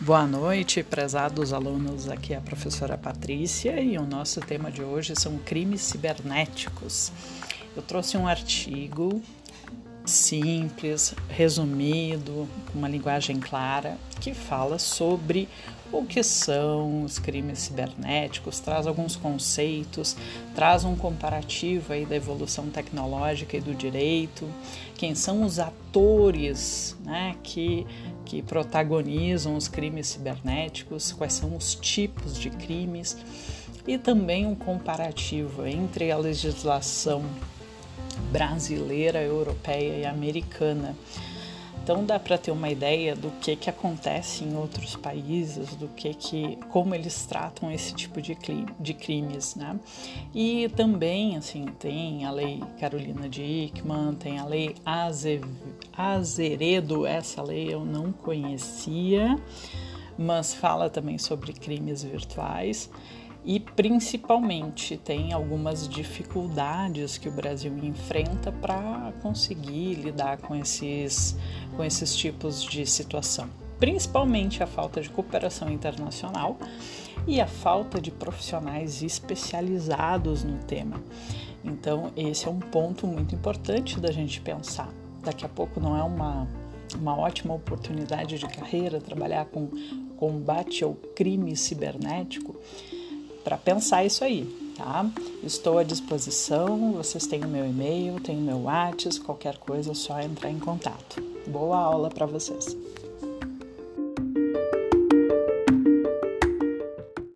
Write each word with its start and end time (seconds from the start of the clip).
Boa 0.00 0.24
noite, 0.24 0.84
prezados 0.84 1.52
alunos. 1.52 2.08
Aqui 2.08 2.32
é 2.32 2.36
a 2.36 2.40
professora 2.40 2.96
Patrícia 2.96 3.80
e 3.80 3.98
o 3.98 4.06
nosso 4.06 4.40
tema 4.40 4.70
de 4.70 4.80
hoje 4.80 5.12
são 5.16 5.38
crimes 5.38 5.80
cibernéticos. 5.80 7.10
Eu 7.74 7.82
trouxe 7.82 8.16
um 8.16 8.28
artigo 8.28 9.20
simples, 10.04 11.16
resumido, 11.28 12.48
com 12.70 12.78
uma 12.78 12.88
linguagem 12.88 13.40
clara, 13.40 13.98
que 14.20 14.32
fala 14.32 14.78
sobre 14.78 15.48
o 15.90 16.04
que 16.04 16.22
são 16.22 17.02
os 17.02 17.18
crimes 17.18 17.60
cibernéticos, 17.60 18.60
traz 18.60 18.86
alguns 18.86 19.16
conceitos, 19.16 20.16
traz 20.54 20.84
um 20.84 20.94
comparativo 20.94 21.92
aí 21.92 22.04
da 22.04 22.16
evolução 22.16 22.68
tecnológica 22.68 23.56
e 23.56 23.60
do 23.60 23.74
direito, 23.74 24.46
quem 24.96 25.14
são 25.14 25.42
os 25.44 25.58
atores 25.58 26.96
né, 27.04 27.36
que, 27.42 27.86
que 28.28 28.42
protagonizam 28.42 29.56
os 29.56 29.68
crimes 29.68 30.08
cibernéticos, 30.08 31.12
quais 31.12 31.32
são 31.32 31.56
os 31.56 31.74
tipos 31.74 32.38
de 32.38 32.50
crimes 32.50 33.16
e 33.86 33.96
também 33.96 34.44
um 34.44 34.54
comparativo 34.54 35.66
entre 35.66 36.12
a 36.12 36.18
legislação 36.18 37.24
brasileira, 38.30 39.22
europeia 39.22 40.02
e 40.02 40.04
americana. 40.04 40.94
Então 41.88 42.04
dá 42.04 42.18
para 42.18 42.36
ter 42.36 42.50
uma 42.50 42.68
ideia 42.68 43.16
do 43.16 43.30
que 43.40 43.56
que 43.56 43.70
acontece 43.70 44.44
em 44.44 44.54
outros 44.54 44.94
países, 44.94 45.74
do 45.74 45.88
que 45.88 46.12
que 46.12 46.58
como 46.68 46.94
eles 46.94 47.24
tratam 47.24 47.72
esse 47.72 47.94
tipo 47.94 48.20
de, 48.20 48.36
de 48.78 48.92
crimes, 48.92 49.54
né? 49.54 49.80
E 50.34 50.68
também 50.76 51.38
assim 51.38 51.64
tem 51.78 52.26
a 52.26 52.30
lei 52.30 52.62
Carolina 52.78 53.26
Dickmann, 53.26 54.14
tem 54.16 54.38
a 54.38 54.44
lei 54.44 54.74
Azeredo, 55.96 57.06
essa 57.06 57.40
lei 57.40 57.72
eu 57.72 57.86
não 57.86 58.12
conhecia, 58.12 59.38
mas 60.18 60.52
fala 60.52 60.90
também 60.90 61.16
sobre 61.16 61.54
crimes 61.54 62.02
virtuais 62.02 62.90
e 63.44 63.60
principalmente 63.60 64.96
tem 64.96 65.32
algumas 65.32 65.88
dificuldades 65.88 67.16
que 67.16 67.28
o 67.28 67.32
Brasil 67.32 67.76
enfrenta 67.78 68.52
para 68.52 69.12
conseguir 69.22 69.94
lidar 69.94 70.38
com 70.38 70.54
esses, 70.54 71.36
com 71.76 71.84
esses 71.84 72.14
tipos 72.14 72.62
de 72.62 72.84
situação. 72.84 73.48
Principalmente 73.78 74.62
a 74.62 74.66
falta 74.66 75.00
de 75.00 75.08
cooperação 75.08 75.70
internacional 75.70 76.58
e 77.26 77.40
a 77.40 77.46
falta 77.46 78.00
de 78.00 78.10
profissionais 78.10 79.02
especializados 79.02 80.42
no 80.42 80.58
tema. 80.64 81.00
Então, 81.64 82.12
esse 82.16 82.46
é 82.46 82.50
um 82.50 82.58
ponto 82.58 83.06
muito 83.06 83.34
importante 83.34 84.00
da 84.00 84.10
gente 84.10 84.40
pensar. 84.40 84.92
Daqui 85.22 85.44
a 85.44 85.48
pouco 85.48 85.80
não 85.80 85.96
é 85.96 86.02
uma, 86.02 86.48
uma 86.96 87.16
ótima 87.16 87.54
oportunidade 87.54 88.38
de 88.38 88.46
carreira 88.46 89.00
trabalhar 89.00 89.44
com 89.46 89.68
combate 90.16 90.82
ao 90.82 90.94
crime 90.94 91.54
cibernético 91.56 92.56
para 93.48 93.56
pensar 93.56 94.04
isso 94.04 94.22
aí, 94.22 94.44
tá? 94.76 95.10
Estou 95.42 95.78
à 95.78 95.82
disposição, 95.82 96.92
vocês 96.92 97.26
têm 97.26 97.42
o 97.42 97.48
meu 97.48 97.64
e-mail, 97.64 98.20
têm 98.20 98.36
o 98.36 98.42
meu 98.42 98.64
WhatsApp, 98.64 99.20
qualquer 99.20 99.56
coisa 99.56 99.92
é 99.92 99.94
só 99.94 100.20
entrar 100.20 100.50
em 100.50 100.58
contato. 100.58 101.22
Boa 101.46 101.78
aula 101.78 102.10
para 102.10 102.26
vocês. 102.26 102.76